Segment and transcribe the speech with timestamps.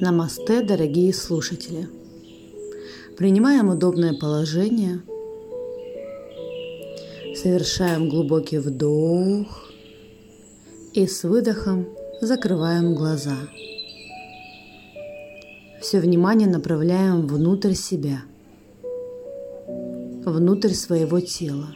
[0.00, 1.86] Намасте, дорогие слушатели!
[3.18, 5.02] Принимаем удобное положение,
[7.36, 9.70] совершаем глубокий вдох
[10.94, 11.86] и с выдохом
[12.22, 13.36] закрываем глаза.
[15.82, 18.22] Все внимание направляем внутрь себя,
[20.24, 21.74] внутрь своего тела.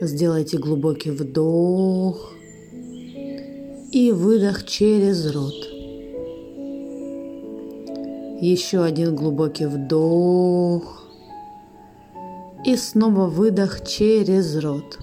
[0.00, 2.33] Сделайте глубокий вдох
[3.94, 5.68] и выдох через рот.
[8.40, 11.04] Еще один глубокий вдох
[12.64, 14.98] и снова выдох через рот.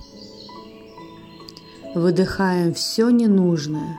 [1.96, 3.98] Выдыхаем все ненужное.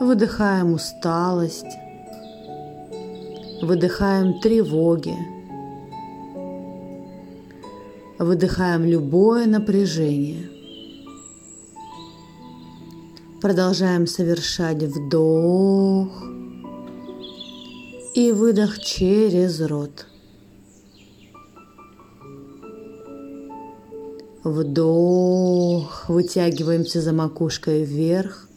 [0.00, 1.78] Выдыхаем усталость.
[3.62, 5.14] Выдыхаем тревоги.
[8.18, 10.53] Выдыхаем любое напряжение.
[13.44, 16.08] Продолжаем совершать вдох
[18.14, 20.06] и выдох через рот.
[24.44, 28.48] Вдох, вытягиваемся за макушкой вверх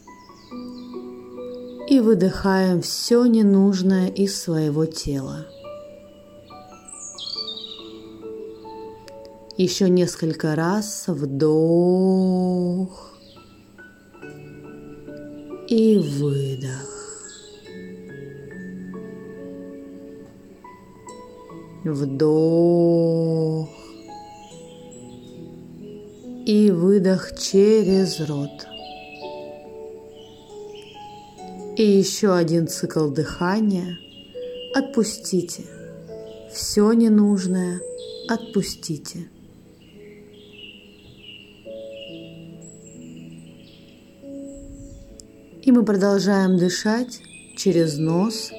[1.90, 5.48] и выдыхаем все ненужное из своего тела.
[9.58, 13.07] Еще несколько раз вдох
[15.68, 16.94] и выдох.
[21.84, 23.68] Вдох
[26.46, 28.66] и выдох через рот.
[31.76, 33.98] И еще один цикл дыхания.
[34.74, 35.64] Отпустите.
[36.52, 37.80] Все ненужное
[38.28, 39.28] отпустите.
[45.68, 47.20] И мы продолжаем дышать
[47.54, 48.50] через нос.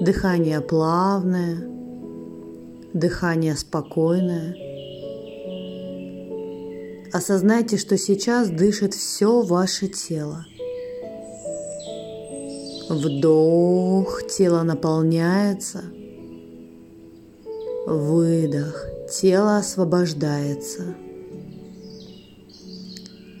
[0.00, 1.58] Дыхание плавное,
[2.94, 4.56] дыхание спокойное.
[7.12, 10.46] Осознайте, что сейчас дышит все ваше тело.
[12.88, 15.82] Вдох, тело наполняется.
[17.86, 20.96] Выдох, тело освобождается.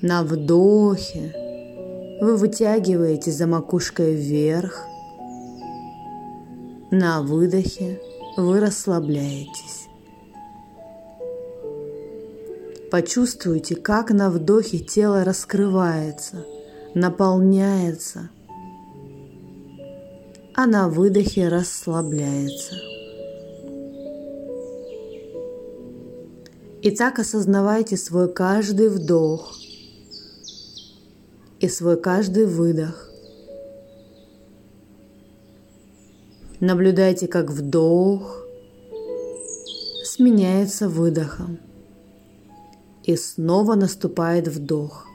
[0.00, 1.34] На вдохе
[2.20, 4.86] вы вытягиваете за макушкой вверх.
[6.92, 8.00] На выдохе
[8.36, 9.88] вы расслабляетесь.
[12.92, 16.46] Почувствуйте, как на вдохе тело раскрывается,
[16.94, 18.30] наполняется,
[20.54, 22.76] а на выдохе расслабляется.
[26.82, 29.56] Итак, осознавайте свой каждый вдох–
[31.60, 33.10] и свой каждый выдох.
[36.60, 38.44] Наблюдайте, как вдох
[40.04, 41.58] сменяется выдохом
[43.04, 45.06] и снова наступает вдох.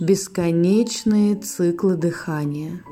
[0.00, 2.82] Бесконечные циклы дыхания.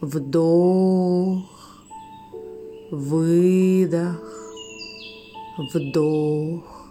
[0.00, 1.44] Вдох,
[2.90, 4.39] выдох,
[5.68, 6.88] вдох.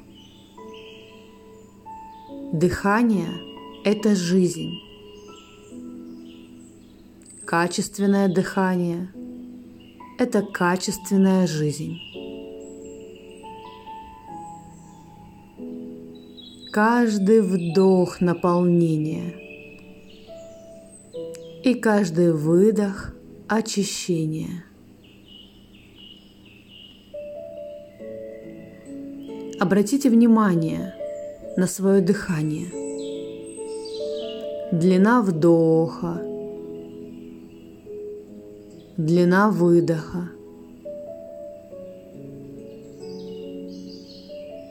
[2.53, 3.30] Дыхание–
[3.84, 4.74] это жизнь.
[7.46, 9.12] Качественное дыхание–
[10.19, 11.97] это качественная жизнь.
[16.72, 19.35] Каждый вдох– наполнение,
[21.63, 23.13] и каждый выдох–
[23.47, 24.63] очищение–
[29.59, 30.94] Обратите внимание
[31.58, 32.68] на свое дыхание.
[34.72, 36.22] Длина вдоха,
[38.96, 40.30] длина выдоха.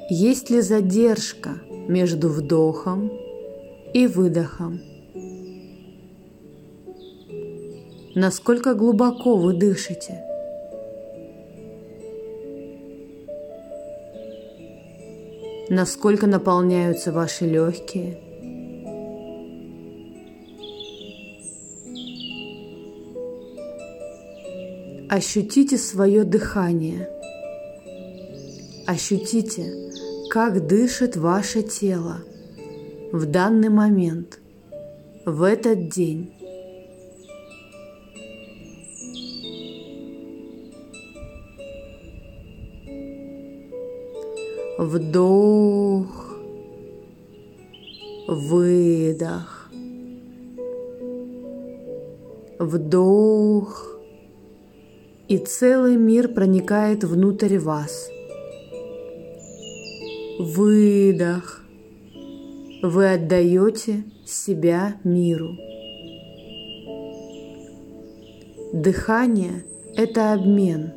[0.08, 3.12] Есть ли задержка между вдохом
[3.92, 4.80] и выдохом?
[8.14, 10.27] Насколько глубоко вы дышите?
[15.68, 18.18] Насколько наполняются ваши легкие.
[25.10, 27.08] Ощутите свое дыхание.
[28.86, 29.72] Ощутите,
[30.30, 32.18] как дышит ваше тело
[33.12, 34.38] в данный момент,
[35.24, 36.37] в этот день.
[44.78, 46.38] Вдох,
[48.28, 49.72] выдох,
[52.60, 54.00] вдох,
[55.26, 58.08] и целый мир проникает внутрь вас.
[60.38, 61.60] Выдох.
[62.80, 65.56] Вы отдаете себя миру.
[68.72, 69.64] Дыхание–
[69.96, 70.92] это обмен.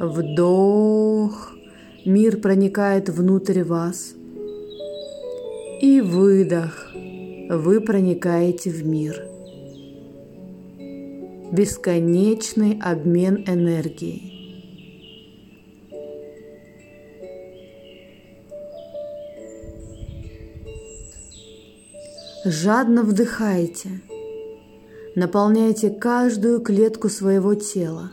[0.00, 1.52] Вдох.
[2.04, 4.14] Мир проникает внутрь вас.
[5.80, 6.92] И выдох.
[7.50, 9.26] Вы проникаете в мир.
[11.52, 14.32] Бесконечный обмен энергией.
[22.44, 24.00] Жадно вдыхайте–
[25.14, 28.10] Наполняйте каждую клетку своего тела.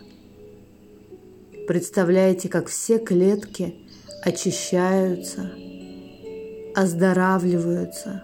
[1.67, 3.75] Представляете, как все клетки
[4.23, 5.51] очищаются,
[6.75, 8.23] оздоравливаются.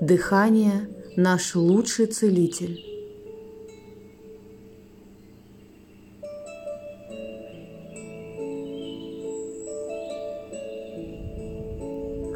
[0.00, 2.80] Дыхание– наш лучший целитель.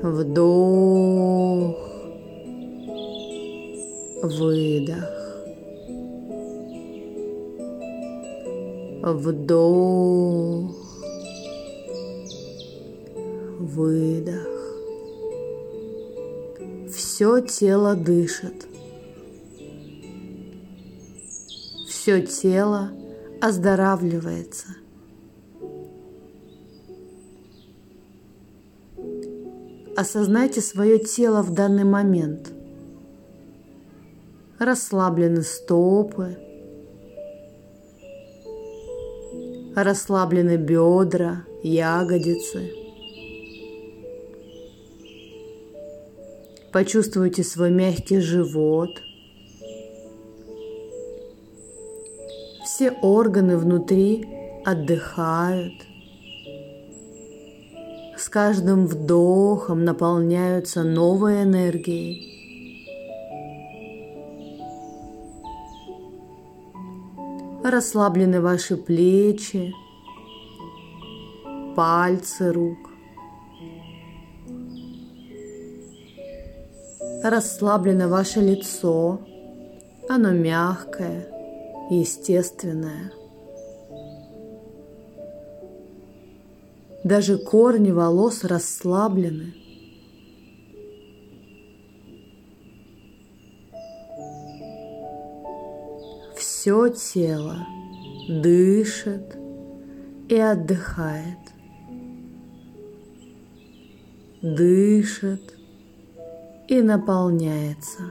[0.02, 1.88] Вдох
[4.22, 5.17] выдох,
[9.02, 10.74] вдох,
[13.58, 14.48] выдох.
[16.92, 18.66] Все тело дышит.
[21.88, 22.92] Все тело
[23.40, 24.68] оздоравливается.
[29.96, 32.52] Осознайте свое тело в данный момент–
[34.58, 36.36] расслаблены стопы,
[39.84, 42.72] расслаблены бедра, ягодицы.
[46.72, 48.90] Почувствуйте свой мягкий живот.
[52.64, 54.26] Все органы внутри
[54.64, 55.74] отдыхают.
[58.16, 62.37] С каждым вдохом наполняются новой энергией.
[67.70, 69.74] Расслаблены ваши плечи,
[71.76, 72.78] пальцы рук.
[77.22, 79.20] Расслаблено ваше лицо,
[80.08, 81.28] оно мягкое,
[81.90, 83.12] естественное.
[87.04, 89.52] Даже корни волос расслаблены–
[96.68, 97.66] все тело
[98.28, 99.38] дышит
[100.28, 101.38] и отдыхает.
[104.42, 105.56] Дышит
[106.68, 108.02] и наполняется.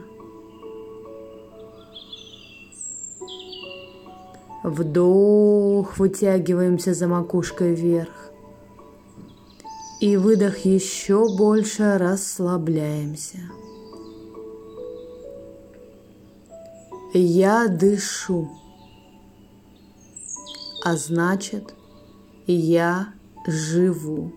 [4.64, 8.32] Вдох, вытягиваемся за макушкой вверх.
[10.00, 13.38] И выдох еще больше расслабляемся.
[17.14, 18.50] Я дышу,
[20.84, 21.74] а значит,
[22.46, 23.14] я
[23.46, 24.32] живу.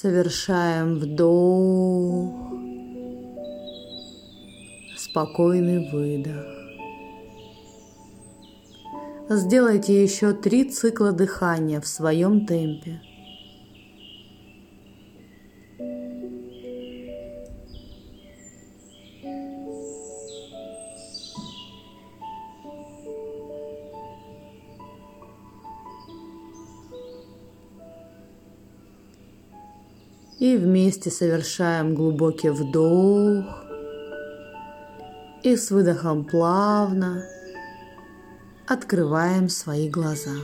[0.00, 2.32] Совершаем вдох,
[4.96, 6.46] спокойный выдох.
[9.28, 13.00] Сделайте еще три цикла дыхания в своем темпе.
[30.38, 33.64] И вместе совершаем глубокий вдох.
[35.42, 37.24] И с выдохом плавно
[38.66, 40.34] открываем свои глаза.